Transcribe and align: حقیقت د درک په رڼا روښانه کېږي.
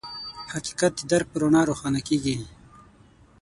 حقیقت 0.53 0.93
د 0.97 1.01
درک 1.11 1.27
په 1.31 1.37
رڼا 1.41 1.61
روښانه 1.69 2.01
کېږي. 2.07 2.35